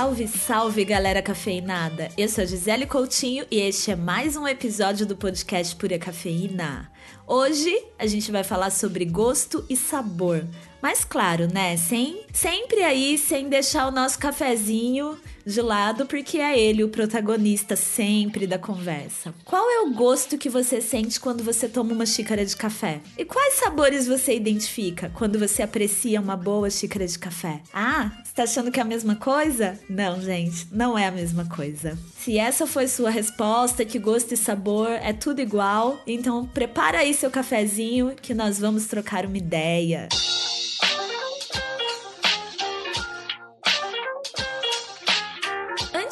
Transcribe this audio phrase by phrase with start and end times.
[0.00, 2.08] Salve, salve, galera cafeinada!
[2.16, 6.90] Eu sou a Gisele Coutinho e este é mais um episódio do podcast Pura Cafeína.
[7.26, 10.46] Hoje a gente vai falar sobre gosto e sabor.
[10.82, 11.76] Mas claro, né?
[11.76, 17.76] Sem, sempre aí, sem deixar o nosso cafezinho de lado, porque é ele o protagonista
[17.76, 19.34] sempre da conversa.
[19.44, 23.00] Qual é o gosto que você sente quando você toma uma xícara de café?
[23.18, 27.60] E quais sabores você identifica quando você aprecia uma boa xícara de café?
[27.72, 29.78] Ah, você tá achando que é a mesma coisa?
[29.88, 31.98] Não, gente, não é a mesma coisa.
[32.18, 37.14] Se essa foi sua resposta, que gosto e sabor é tudo igual, então prepara aí
[37.14, 40.08] seu cafezinho que nós vamos trocar uma ideia.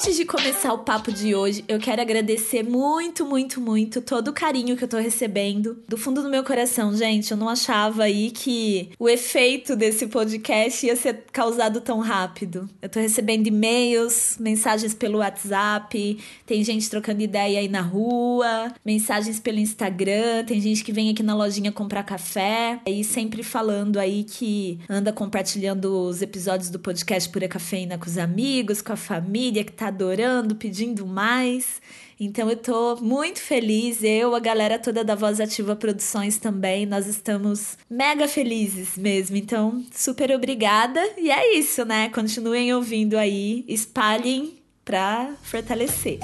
[0.08, 4.32] Antes de começar o papo de hoje, eu quero agradecer muito, muito, muito todo o
[4.32, 7.30] carinho que eu tô recebendo do fundo do meu coração, gente.
[7.30, 12.66] Eu não achava aí que o efeito desse podcast ia ser causado tão rápido.
[12.80, 19.38] Eu tô recebendo e-mails, mensagens pelo WhatsApp, tem gente trocando ideia aí na rua, mensagens
[19.38, 24.24] pelo Instagram, tem gente que vem aqui na lojinha comprar café e sempre falando aí
[24.24, 29.62] que anda compartilhando os episódios do podcast Pura Cafeína com os amigos, com a família
[29.62, 31.82] que tá adorando, pedindo mais.
[32.20, 37.06] Então eu tô muito feliz, eu, a galera toda da Voz Ativa Produções também, nós
[37.06, 39.36] estamos mega felizes mesmo.
[39.36, 41.00] Então, super obrigada.
[41.16, 42.08] E é isso, né?
[42.08, 44.54] Continuem ouvindo aí, espalhem
[44.84, 46.18] pra fortalecer.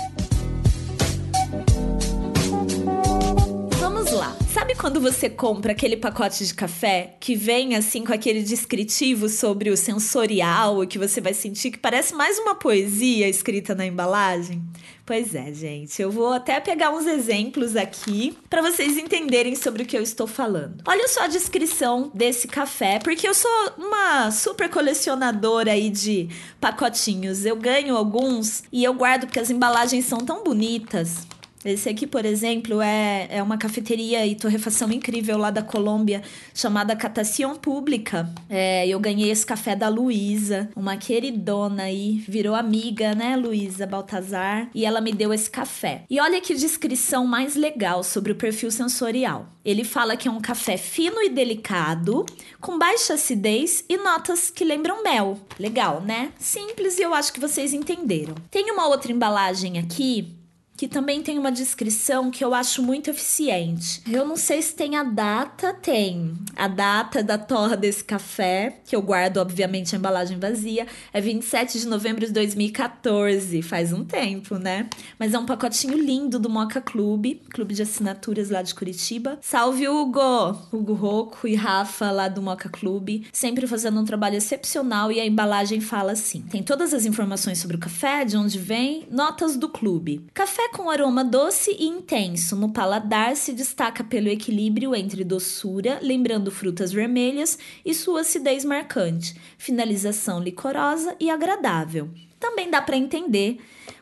[4.14, 4.36] Lá.
[4.52, 9.70] Sabe quando você compra aquele pacote de café que vem assim com aquele descritivo sobre
[9.70, 14.62] o sensorial e que você vai sentir que parece mais uma poesia escrita na embalagem?
[15.04, 16.00] Pois é, gente.
[16.00, 20.26] Eu vou até pegar uns exemplos aqui para vocês entenderem sobre o que eu estou
[20.26, 20.82] falando.
[20.86, 26.28] Olha só a descrição desse café, porque eu sou uma super colecionadora aí de
[26.60, 27.44] pacotinhos.
[27.44, 31.26] Eu ganho alguns e eu guardo porque as embalagens são tão bonitas.
[31.64, 36.94] Esse aqui, por exemplo, é, é uma cafeteria e torrefação incrível lá da Colômbia, chamada
[36.94, 38.28] Catación Pública.
[38.50, 44.68] É, eu ganhei esse café da Luísa, uma queridona aí, virou amiga, né, Luísa Baltazar,
[44.74, 46.04] e ela me deu esse café.
[46.10, 49.48] E olha que descrição mais legal sobre o perfil sensorial.
[49.64, 52.26] Ele fala que é um café fino e delicado,
[52.60, 55.40] com baixa acidez e notas que lembram mel.
[55.58, 56.32] Legal, né?
[56.38, 58.34] Simples e eu acho que vocês entenderam.
[58.50, 60.43] Tem uma outra embalagem aqui
[60.76, 64.02] que também tem uma descrição que eu acho muito eficiente.
[64.10, 66.34] Eu não sei se tem a data, tem.
[66.56, 71.78] A data da torra desse café, que eu guardo, obviamente, a embalagem vazia, é 27
[71.78, 73.62] de novembro de 2014.
[73.62, 74.88] Faz um tempo, né?
[75.18, 79.38] Mas é um pacotinho lindo do Moca Clube, clube de assinaturas lá de Curitiba.
[79.40, 80.58] Salve, Hugo!
[80.72, 85.26] Hugo Rocco e Rafa lá do Moca Clube, sempre fazendo um trabalho excepcional e a
[85.26, 89.68] embalagem fala assim: tem todas as informações sobre o café, de onde vem, notas do
[89.68, 90.26] clube.
[90.34, 96.50] Café com aroma doce e intenso no paladar se destaca pelo equilíbrio entre doçura, lembrando
[96.50, 102.08] frutas vermelhas, e sua acidez marcante, finalização licorosa e agradável.
[102.38, 103.58] Também dá para entender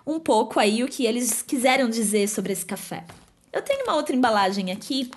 [0.07, 3.05] um pouco aí o que eles quiseram dizer sobre esse café.
[3.53, 5.11] Eu tenho uma outra embalagem aqui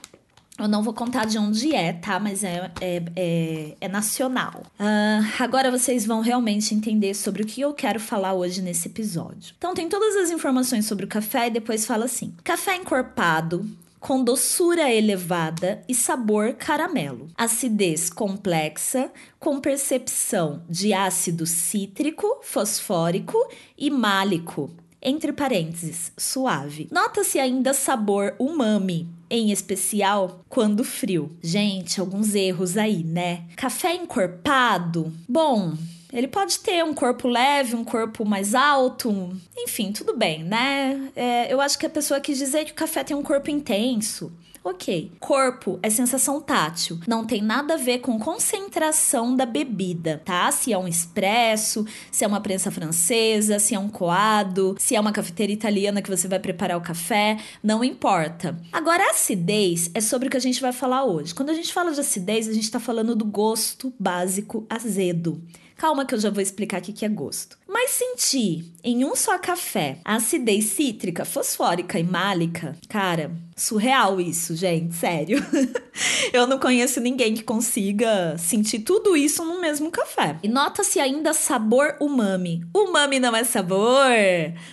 [0.57, 2.19] eu não vou contar de onde é, tá?
[2.19, 4.63] Mas é, é, é, é nacional.
[4.79, 9.53] Uh, agora vocês vão realmente entender sobre o que eu quero falar hoje nesse episódio.
[9.57, 14.23] Então, tem todas as informações sobre o café e depois fala assim: café encorpado, com
[14.23, 17.27] doçura elevada e sabor caramelo.
[17.35, 23.37] Acidez complexa, com percepção de ácido cítrico, fosfórico
[23.77, 24.69] e málico.
[25.07, 26.87] Entre parênteses, suave.
[26.91, 31.29] Nota-se ainda sabor umami, em especial quando frio.
[31.43, 33.43] Gente, alguns erros aí, né?
[33.55, 35.13] Café encorpado?
[35.29, 35.77] Bom,
[36.15, 41.11] ele pode ter um corpo leve, um corpo mais alto, enfim, tudo bem, né?
[41.13, 44.31] É, eu acho que a pessoa quis dizer que o café tem um corpo intenso.
[44.63, 45.11] Ok.
[45.19, 46.99] Corpo é sensação tátil.
[47.07, 50.51] Não tem nada a ver com concentração da bebida, tá?
[50.51, 54.99] Se é um expresso, se é uma prensa francesa, se é um coado, se é
[54.99, 58.57] uma cafeteira italiana que você vai preparar o café, não importa.
[58.71, 61.35] Agora, a acidez é sobre o que a gente vai falar hoje.
[61.35, 65.43] Quando a gente fala de acidez, a gente tá falando do gosto básico azedo.
[65.77, 67.57] Calma que eu já vou explicar o que é gosto.
[67.67, 74.55] Mas sentir em um só café a acidez cítrica, fosfórica e málica, cara, surreal isso,
[74.55, 75.43] gente, sério.
[76.31, 80.37] eu não conheço ninguém que consiga sentir tudo isso no mesmo café.
[80.41, 82.63] E nota-se ainda sabor umami.
[82.73, 84.07] Umami não é sabor,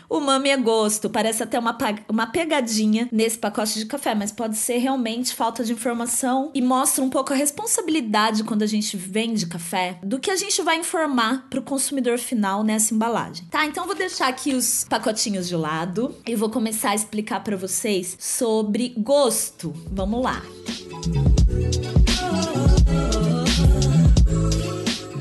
[0.08, 1.10] umami é gosto.
[1.10, 1.76] Parece até uma,
[2.08, 7.02] uma pegadinha nesse pacote de café, mas pode ser realmente falta de informação e mostra
[7.02, 10.91] um pouco a responsabilidade quando a gente vende café do que a gente vai informar
[10.92, 13.46] informar para o consumidor final nessa embalagem.
[13.50, 13.64] Tá?
[13.64, 17.56] Então eu vou deixar aqui os pacotinhos de lado e vou começar a explicar para
[17.56, 19.72] vocês sobre gosto.
[19.90, 20.42] Vamos lá.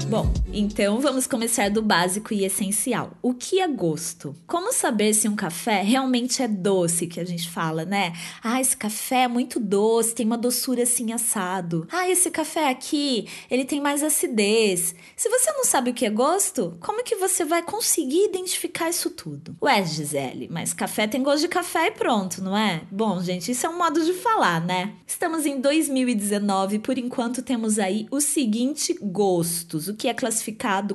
[0.10, 3.12] Bom, então vamos começar do básico e essencial.
[3.21, 4.36] O que é gosto?
[4.45, 8.12] Como saber se um café realmente é doce, que a gente fala, né?
[8.44, 11.88] Ah, esse café é muito doce, tem uma doçura assim assado.
[11.89, 14.94] Ah, esse café aqui, ele tem mais acidez.
[15.15, 19.09] Se você não sabe o que é gosto, como que você vai conseguir identificar isso
[19.09, 19.56] tudo?
[19.62, 22.81] Ué, Gisele, mas café tem gosto de café e pronto, não é?
[22.92, 24.95] Bom, gente, isso é um modo de falar, né?
[25.07, 29.88] Estamos em 2019, por enquanto temos aí o seguinte gostos.
[29.88, 30.41] O que é classificado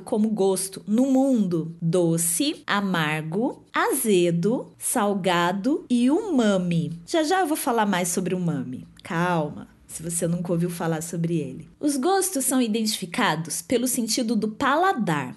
[0.03, 6.99] como gosto no mundo: doce, amargo, azedo, salgado e umami.
[7.05, 8.87] Já já eu vou falar mais sobre umami.
[9.03, 11.67] Calma se você nunca ouviu falar sobre ele.
[11.79, 15.35] Os gostos são identificados pelo sentido do paladar.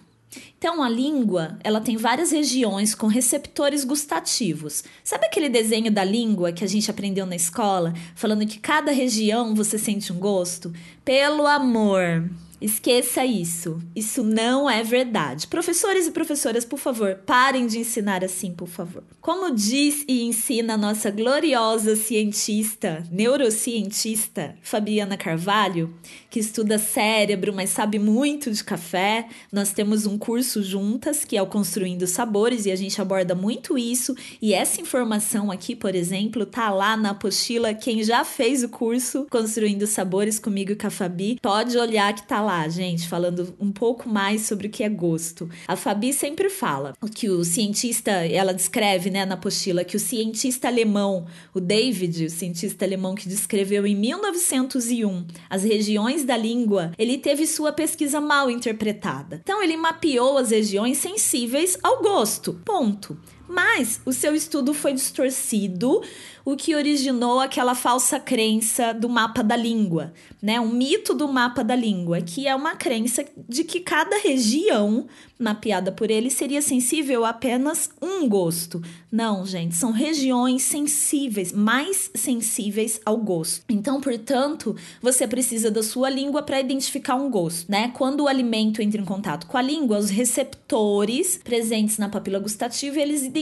[0.58, 4.84] Então, a língua, ela tem várias regiões com receptores gustativos.
[5.02, 9.54] Sabe aquele desenho da língua que a gente aprendeu na escola, falando que cada região
[9.54, 10.72] você sente um gosto?
[11.04, 12.30] Pelo amor,
[12.60, 13.78] Esqueça isso.
[13.96, 15.46] Isso não é verdade.
[15.46, 19.02] Professores e professoras, por favor, parem de ensinar assim, por favor.
[19.20, 25.94] Como diz e ensina a nossa gloriosa cientista, neurocientista Fabiana Carvalho,
[26.28, 31.42] que estuda cérebro, mas sabe muito de café, nós temos um curso juntas que é
[31.42, 34.14] o Construindo Sabores e a gente aborda muito isso.
[34.40, 37.72] E essa informação aqui, por exemplo, tá lá na apostila.
[37.72, 42.26] Quem já fez o curso Construindo Sabores comigo e com a Fabi, pode olhar que
[42.26, 45.48] tá lá lá, gente, falando um pouco mais sobre o que é gosto.
[45.68, 50.66] A Fabi sempre fala que o cientista, ela descreve, né, na apostila, que o cientista
[50.66, 57.18] alemão, o David, o cientista alemão que descreveu em 1901 as regiões da língua, ele
[57.18, 59.40] teve sua pesquisa mal interpretada.
[59.44, 62.60] Então, ele mapeou as regiões sensíveis ao gosto.
[62.64, 63.16] Ponto.
[63.50, 66.00] Mas o seu estudo foi distorcido,
[66.44, 70.60] o que originou aquela falsa crença do mapa da língua, né?
[70.60, 75.06] Um mito do mapa da língua, que é uma crença de que cada região
[75.38, 78.82] mapeada por ele seria sensível a apenas um gosto.
[79.10, 83.64] Não, gente, são regiões sensíveis, mais sensíveis ao gosto.
[83.68, 87.88] Então, portanto, você precisa da sua língua para identificar um gosto, né?
[87.96, 93.00] Quando o alimento entra em contato com a língua, os receptores presentes na papila gustativa,
[93.00, 93.39] eles identificam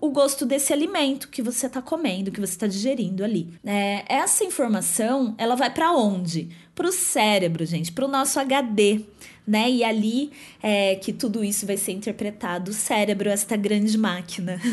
[0.00, 3.48] o gosto desse alimento que você está comendo, que você está digerindo ali.
[3.64, 6.48] É, essa informação, ela vai para onde?
[6.74, 9.04] Para o cérebro, gente, para o nosso HD
[9.48, 9.70] né?
[9.70, 10.30] E ali
[10.62, 12.70] é que tudo isso vai ser interpretado.
[12.70, 14.60] O cérebro, esta grande máquina.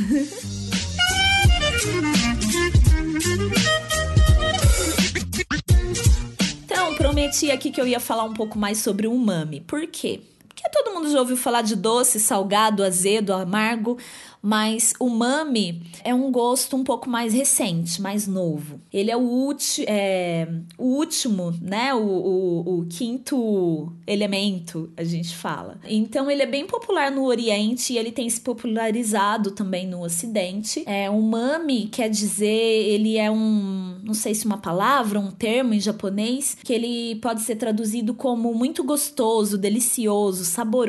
[6.66, 9.62] então, prometi aqui que eu ia falar um pouco mais sobre o umami.
[9.62, 10.20] Por quê?
[10.50, 13.98] Porque todo mundo já ouviu falar de doce, salgado, azedo, amargo,
[14.46, 18.80] mas o umami é um gosto um pouco mais recente, mais novo.
[18.94, 19.56] Ele é o,
[19.88, 20.48] é,
[20.78, 21.96] o último, né?
[21.96, 25.80] O, o, o, quinto elemento, a gente fala.
[25.84, 30.84] Então ele é bem popular no Oriente e ele tem se popularizado também no Ocidente.
[30.86, 35.80] É, umami quer dizer, ele é um, não sei se uma palavra, um termo em
[35.80, 40.85] japonês, que ele pode ser traduzido como muito gostoso, delicioso, saboroso.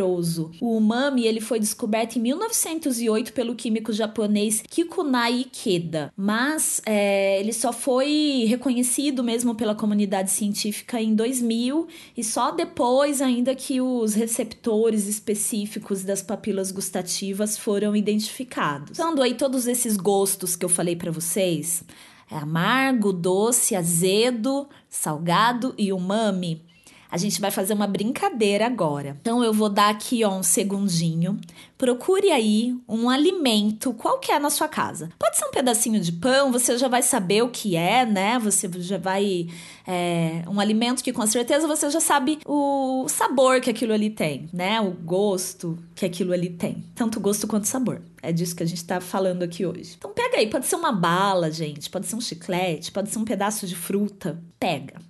[0.61, 7.53] O umami ele foi descoberto em 1908 pelo químico japonês Kikunai Ikeda, mas é, ele
[7.53, 11.87] só foi reconhecido mesmo pela comunidade científica em 2000
[12.17, 18.99] e só depois ainda que os receptores específicos das papilas gustativas foram identificados.
[18.99, 21.85] Dando aí todos esses gostos que eu falei para vocês,
[22.31, 26.66] é amargo, doce, azedo, salgado e umami.
[27.11, 29.17] A gente vai fazer uma brincadeira agora.
[29.21, 31.39] Então eu vou dar aqui ó, um segundinho.
[31.79, 35.11] Procure aí um alimento qualquer na sua casa.
[35.19, 38.39] Pode ser um pedacinho de pão, você já vai saber o que é, né?
[38.39, 39.49] Você já vai.
[39.87, 44.49] É, um alimento que com certeza você já sabe o sabor que aquilo ali tem,
[44.53, 44.81] né?
[44.81, 46.85] O gosto que aquilo ali tem.
[46.95, 48.03] Tanto gosto quanto sabor.
[48.23, 49.95] É disso que a gente tá falando aqui hoje.
[49.97, 53.25] Então pega aí, pode ser uma bala, gente, pode ser um chiclete, pode ser um
[53.25, 54.43] pedaço de fruta.
[54.59, 55.06] Pega.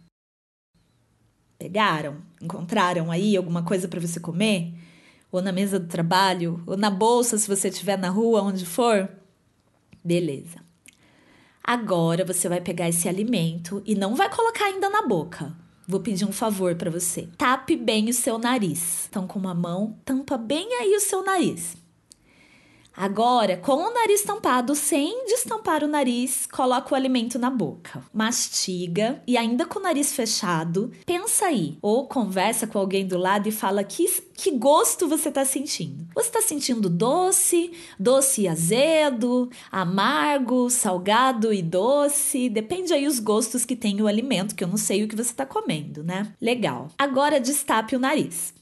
[1.59, 2.19] Pegaram?
[2.41, 4.75] Encontraram aí alguma coisa para você comer?
[5.33, 6.63] Ou na mesa do trabalho?
[6.67, 9.09] Ou na bolsa, se você estiver na rua, onde for?
[10.05, 10.65] Beleza.
[11.63, 15.57] Agora você vai pegar esse alimento e não vai colocar ainda na boca.
[15.89, 17.29] Vou pedir um favor para você.
[17.39, 19.07] Tape bem o seu nariz.
[19.09, 21.77] Então, com uma mão, tampa bem aí o seu nariz.
[22.97, 28.03] Agora, com o nariz tampado, sem destampar o nariz, coloca o alimento na boca.
[28.12, 31.76] Mastiga e ainda com o nariz fechado, pensa aí.
[31.83, 36.07] Ou conversa com alguém do lado e fala que, que gosto você está sentindo.
[36.15, 42.49] Você está sentindo doce, doce e azedo, amargo, salgado e doce.
[42.49, 45.31] Depende aí os gostos que tem o alimento, que eu não sei o que você
[45.31, 46.33] está comendo, né?
[46.41, 46.88] Legal.
[46.97, 48.57] Agora destape o nariz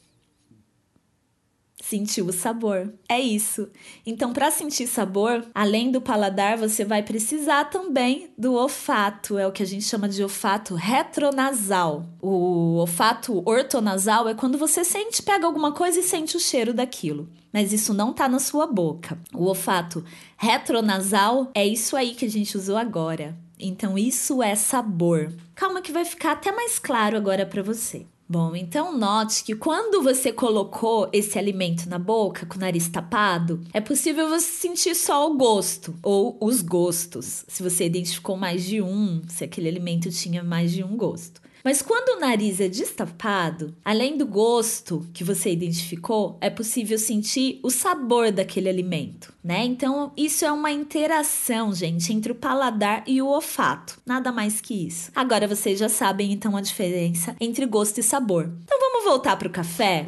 [1.95, 2.93] sentiu o sabor.
[3.09, 3.69] É isso.
[4.05, 9.39] Então, para sentir sabor, além do paladar, você vai precisar também do olfato.
[9.39, 12.05] É o que a gente chama de olfato retronasal.
[12.21, 17.29] O olfato ortonasal é quando você sente, pega alguma coisa e sente o cheiro daquilo.
[17.53, 19.17] Mas isso não tá na sua boca.
[19.33, 20.05] O olfato
[20.37, 23.37] retronasal é isso aí que a gente usou agora.
[23.57, 25.33] Então, isso é sabor.
[25.55, 28.05] Calma que vai ficar até mais claro agora para você.
[28.27, 33.61] Bom, então note que quando você colocou esse alimento na boca com o nariz tapado,
[33.71, 38.81] é possível você sentir só o gosto ou os gostos, se você identificou mais de
[38.81, 41.43] um, se aquele alimento tinha mais de um gosto.
[41.65, 47.59] Mas quando o nariz é destapado, além do gosto que você identificou, é possível sentir
[47.63, 49.65] o sabor daquele alimento, né?
[49.65, 53.99] Então, isso é uma interação, gente, entre o paladar e o olfato.
[54.05, 55.11] Nada mais que isso.
[55.15, 58.53] Agora vocês já sabem então a diferença entre gosto e sabor.
[58.63, 60.07] Então vamos voltar para o café?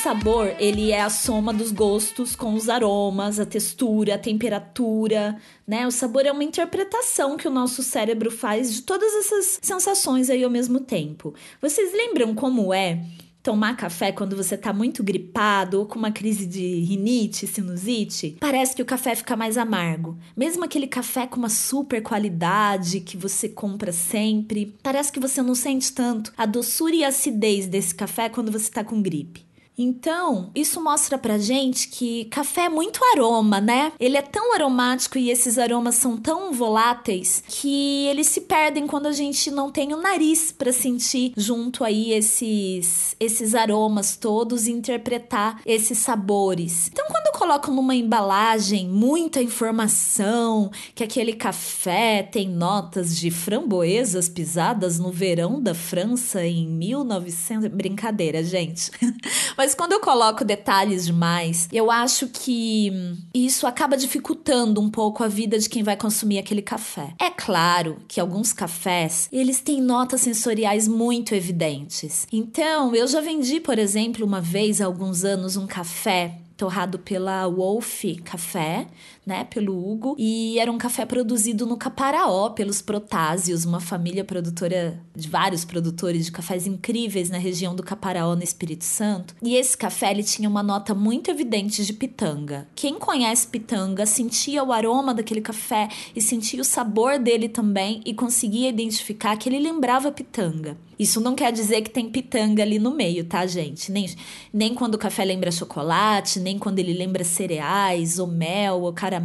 [0.00, 5.36] Sabor, ele é a soma dos gostos com os aromas, a textura, a temperatura,
[5.68, 5.86] né?
[5.86, 10.42] O sabor é uma interpretação que o nosso cérebro faz de todas essas sensações aí
[10.42, 11.34] ao mesmo tempo.
[11.60, 13.04] Vocês lembram como é
[13.42, 18.74] tomar café quando você tá muito gripado ou com uma crise de rinite, sinusite, parece
[18.74, 20.16] que o café fica mais amargo.
[20.34, 25.54] Mesmo aquele café com uma super qualidade que você compra sempre, parece que você não
[25.54, 29.49] sente tanto a doçura e a acidez desse café quando você tá com gripe.
[29.82, 33.92] Então, isso mostra pra gente que café é muito aroma, né?
[33.98, 39.06] Ele é tão aromático e esses aromas são tão voláteis que eles se perdem quando
[39.06, 44.72] a gente não tem o nariz para sentir junto aí esses esses aromas todos e
[44.72, 46.88] interpretar esses sabores.
[46.92, 54.28] Então, quando eu coloco numa embalagem muita informação, que aquele café tem notas de framboesas
[54.28, 58.90] pisadas no verão da França em 1900, brincadeira, gente.
[59.56, 62.90] Mas mas quando eu coloco detalhes demais, eu acho que
[63.32, 67.14] isso acaba dificultando um pouco a vida de quem vai consumir aquele café.
[67.20, 72.26] É claro que alguns cafés, eles têm notas sensoriais muito evidentes.
[72.32, 77.46] Então, eu já vendi, por exemplo, uma vez há alguns anos um café torrado pela
[77.46, 78.88] Wolf Café,
[79.30, 85.00] né, pelo Hugo, e era um café produzido no Caparaó pelos Protásios, uma família produtora
[85.14, 89.36] de vários produtores de cafés incríveis na região do Caparaó, no Espírito Santo.
[89.40, 92.66] E esse café ele tinha uma nota muito evidente de pitanga.
[92.74, 98.12] Quem conhece pitanga sentia o aroma daquele café e sentia o sabor dele também e
[98.12, 100.76] conseguia identificar que ele lembrava pitanga.
[101.00, 103.90] Isso não quer dizer que tem pitanga ali no meio, tá, gente?
[103.90, 104.06] Nem,
[104.52, 109.19] nem quando o café lembra chocolate, nem quando ele lembra cereais, ou mel, ou caramelo.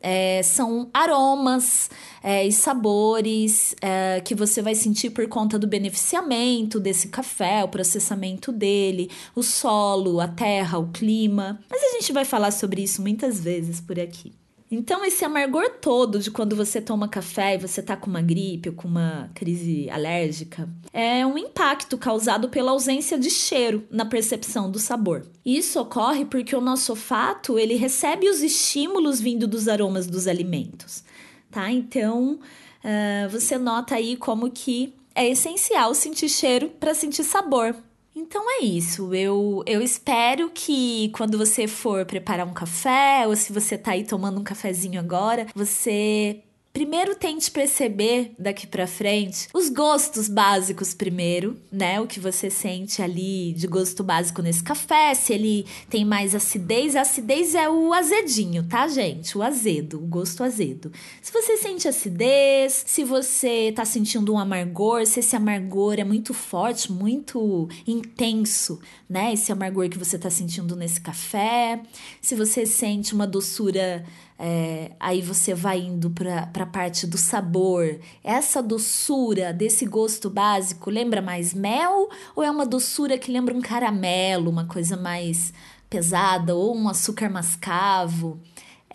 [0.00, 1.90] É, são aromas
[2.22, 7.68] é, e sabores é, que você vai sentir por conta do beneficiamento desse café, o
[7.68, 11.58] processamento dele, o solo, a terra, o clima.
[11.68, 14.32] Mas a gente vai falar sobre isso muitas vezes por aqui.
[14.70, 18.70] Então, esse amargor todo de quando você toma café e você tá com uma gripe
[18.70, 24.70] ou com uma crise alérgica é um impacto causado pela ausência de cheiro na percepção
[24.70, 25.24] do sabor.
[25.44, 31.04] Isso ocorre porque o nosso olfato ele recebe os estímulos vindo dos aromas dos alimentos,
[31.50, 31.70] tá?
[31.70, 32.40] Então,
[32.82, 37.74] uh, você nota aí como que é essencial sentir cheiro para sentir sabor.
[38.18, 39.14] Então é isso.
[39.14, 44.04] Eu, eu espero que quando você for preparar um café, ou se você tá aí
[44.04, 46.42] tomando um cafezinho agora, você
[46.76, 51.98] primeiro tente perceber daqui para frente os gostos básicos primeiro, né?
[52.02, 56.94] O que você sente ali de gosto básico nesse café, se ele tem mais acidez.
[56.94, 59.38] A acidez é o azedinho, tá, gente?
[59.38, 60.92] O azedo, o gosto azedo.
[61.22, 66.34] Se você sente acidez, se você tá sentindo um amargor, se esse amargor é muito
[66.34, 68.78] forte, muito intenso,
[69.08, 69.32] né?
[69.32, 71.80] Esse amargor que você tá sentindo nesse café,
[72.20, 74.04] se você sente uma doçura
[74.38, 77.98] é, aí você vai indo para a parte do sabor.
[78.22, 83.62] Essa doçura desse gosto básico lembra mais mel ou é uma doçura que lembra um
[83.62, 85.52] caramelo, uma coisa mais
[85.88, 88.40] pesada ou um açúcar mascavo?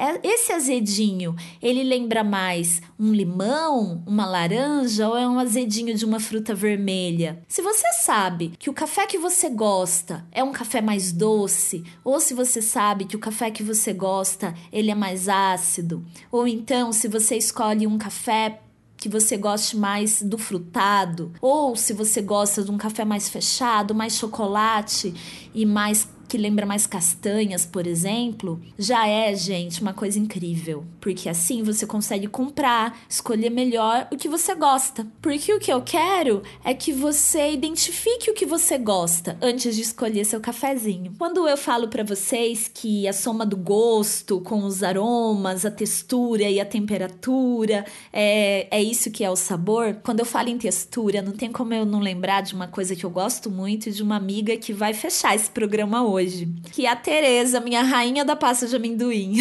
[0.02, 6.04] É, esse azedinho, ele lembra mais um limão, uma laranja ou é um azedinho de
[6.04, 7.44] uma fruta vermelha?
[7.48, 12.20] Se você sabe que o café que você gosta é um café mais doce, ou
[12.20, 16.92] se você sabe que o café que você gosta, ele é mais ácido, ou então
[16.92, 18.60] se você escolhe um café
[18.98, 23.94] que você goste mais do frutado, ou se você gosta de um café mais fechado,
[23.94, 25.14] mais chocolate
[25.54, 30.86] e mais que lembra mais castanhas, por exemplo, já é, gente, uma coisa incrível.
[31.02, 35.06] Porque assim você consegue comprar, escolher melhor o que você gosta.
[35.22, 39.82] Porque o que eu quero é que você identifique o que você gosta antes de
[39.82, 41.14] escolher seu cafezinho.
[41.18, 46.44] Quando eu falo para vocês que a soma do gosto com os aromas, a textura
[46.44, 47.84] e a temperatura
[48.14, 51.74] é, é isso que é o sabor, quando eu falo em textura, não tem como
[51.74, 54.72] eu não lembrar de uma coisa que eu gosto muito e de uma amiga que
[54.72, 58.76] vai fechar esse programa hoje hoje, que é a Tereza, minha rainha da pasta de
[58.76, 59.38] amendoim.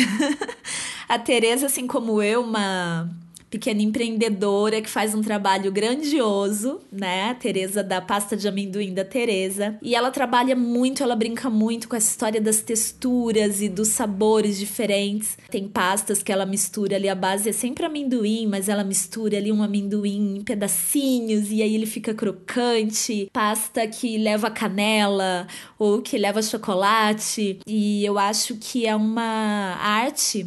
[1.08, 3.08] a Tereza, assim como eu, uma
[3.50, 7.34] pequena empreendedora que faz um trabalho grandioso, né?
[7.34, 9.76] Tereza da pasta de amendoim da Tereza.
[9.82, 14.56] E ela trabalha muito, ela brinca muito com essa história das texturas e dos sabores
[14.56, 15.36] diferentes.
[15.50, 19.50] Tem pastas que ela mistura ali, a base é sempre amendoim, mas ela mistura ali
[19.50, 23.28] um amendoim em pedacinhos e aí ele fica crocante.
[23.32, 27.58] Pasta que leva canela ou que leva chocolate.
[27.66, 30.46] E eu acho que é uma arte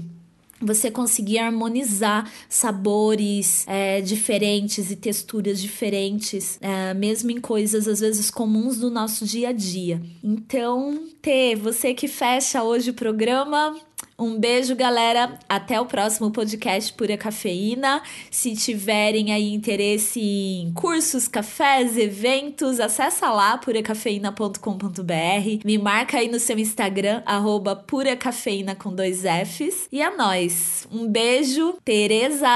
[0.63, 8.29] você conseguir harmonizar sabores é, diferentes e texturas diferentes, é, mesmo em coisas às vezes
[8.29, 10.01] comuns do nosso dia a dia.
[10.24, 13.75] Então, T, você que fecha hoje o programa,
[14.24, 15.38] um beijo, galera.
[15.48, 18.01] Até o próximo podcast Pura Cafeína.
[18.32, 25.65] Se tiverem aí interesse em cursos, cafés, eventos, acessa lá puracafeína.com.br.
[25.65, 29.88] Me marca aí no seu Instagram, arroba puracafeína com dois Fs.
[29.92, 30.88] E a nós.
[30.92, 32.48] Um beijo, Tereza.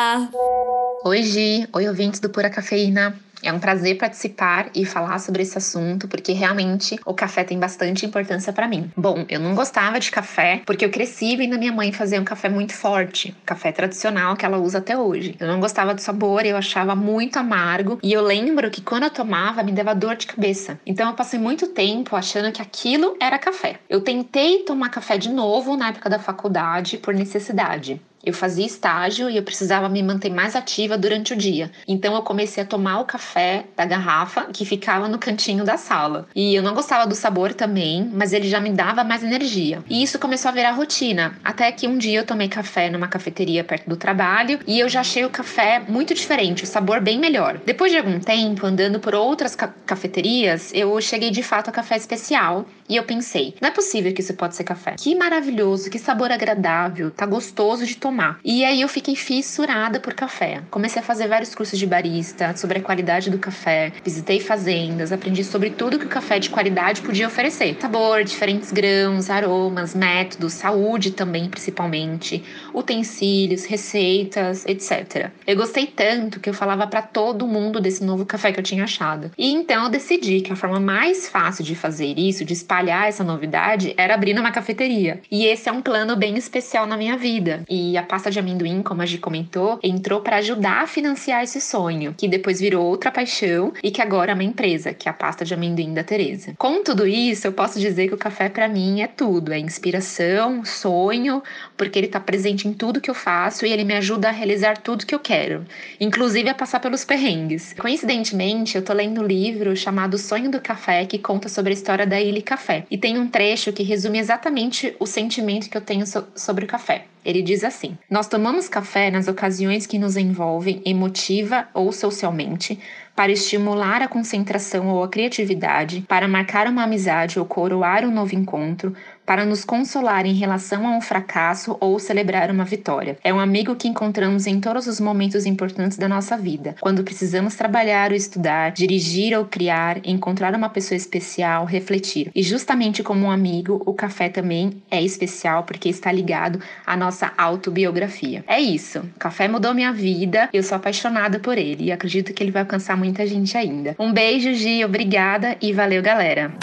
[1.05, 1.67] Oi, Gi.
[1.73, 3.26] Oi, ouvintes do Pura Cafeína.
[3.43, 8.05] É um prazer participar e falar sobre esse assunto, porque realmente o café tem bastante
[8.05, 8.91] importância para mim.
[8.97, 12.49] Bom, eu não gostava de café porque eu cresci vendo minha mãe fazer um café
[12.49, 15.35] muito forte, café tradicional que ela usa até hoje.
[15.39, 19.09] Eu não gostava do sabor, eu achava muito amargo e eu lembro que quando eu
[19.09, 20.79] tomava me dava dor de cabeça.
[20.85, 23.79] Então eu passei muito tempo achando que aquilo era café.
[23.89, 28.01] Eu tentei tomar café de novo na época da faculdade por necessidade.
[28.23, 31.71] Eu fazia estágio e eu precisava me manter mais ativa durante o dia.
[31.87, 36.27] Então eu comecei a tomar o café da garrafa que ficava no cantinho da sala.
[36.35, 39.83] E eu não gostava do sabor também, mas ele já me dava mais energia.
[39.89, 41.37] E isso começou a virar rotina.
[41.43, 44.99] Até que um dia eu tomei café numa cafeteria perto do trabalho e eu já
[44.99, 47.59] achei o café muito diferente, o sabor bem melhor.
[47.65, 51.95] Depois de algum tempo andando por outras ca cafeterias, eu cheguei de fato a café
[51.95, 54.95] especial e eu pensei: não é possível que isso pode ser café.
[54.97, 58.39] Que maravilhoso, que sabor agradável, tá gostoso de tomar tomar.
[58.43, 60.61] E aí eu fiquei fissurada por café.
[60.71, 65.43] Comecei a fazer vários cursos de barista sobre a qualidade do café, visitei fazendas, aprendi
[65.43, 71.11] sobre tudo que o café de qualidade podia oferecer: sabor, diferentes grãos, aromas, métodos, saúde
[71.11, 72.43] também, principalmente,
[72.73, 75.29] utensílios, receitas, etc.
[75.45, 78.85] Eu gostei tanto que eu falava para todo mundo desse novo café que eu tinha
[78.85, 79.31] achado.
[79.37, 83.23] E então eu decidi que a forma mais fácil de fazer isso, de espalhar essa
[83.23, 85.19] novidade, era abrir uma cafeteria.
[85.29, 87.63] E esse é um plano bem especial na minha vida.
[87.69, 91.59] E a pasta de amendoim, como a Gi comentou, entrou para ajudar a financiar esse
[91.59, 95.13] sonho, que depois virou outra paixão e que agora é uma empresa, que é a
[95.13, 96.53] pasta de amendoim da Teresa.
[96.57, 100.63] Com tudo isso, eu posso dizer que o café para mim é tudo, é inspiração,
[100.63, 101.41] sonho,
[101.75, 104.77] porque ele está presente em tudo que eu faço e ele me ajuda a realizar
[104.77, 105.65] tudo que eu quero,
[105.99, 107.73] inclusive a passar pelos perrengues.
[107.73, 112.05] Coincidentemente, eu tô lendo um livro chamado Sonho do Café, que conta sobre a história
[112.05, 116.05] da Ilha Café, e tem um trecho que resume exatamente o sentimento que eu tenho
[116.05, 117.05] so sobre o café.
[117.27, 122.79] Ele diz assim: Nós tomamos café nas ocasiões que nos envolvem emotiva ou socialmente,
[123.13, 128.33] para estimular a concentração ou a criatividade, para marcar uma amizade ou coroar um novo
[128.33, 128.95] encontro,
[129.27, 133.17] para nos consolar em relação a um fracasso ou celebrar uma vitória.
[133.21, 137.53] É um amigo que encontramos em todos os momentos importantes da nossa vida, quando precisamos
[137.53, 142.31] trabalhar ou estudar, dirigir ou criar, encontrar uma pessoa especial, refletir.
[142.33, 147.33] E justamente como um amigo, o café também é especial porque está ligado à nossa
[147.37, 148.45] autobiografia.
[148.47, 148.99] É isso.
[148.99, 152.61] O café mudou minha vida, eu sou apaixonada por ele e acredito que ele vai
[152.61, 153.93] alcançar muita gente ainda.
[153.99, 156.53] Um beijo, Gi, obrigada e valeu, galera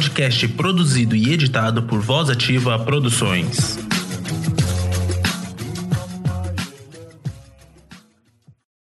[0.00, 3.89] podcast produzido e editado por Voz Ativa Produções.